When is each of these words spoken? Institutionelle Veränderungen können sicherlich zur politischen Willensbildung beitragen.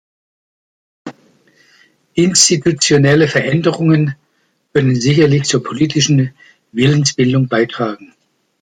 Institutionelle 2.15 3.27
Veränderungen 3.27 4.15
können 4.73 4.95
sicherlich 4.95 5.43
zur 5.43 5.63
politischen 5.63 6.33
Willensbildung 6.71 7.47
beitragen. 7.47 8.11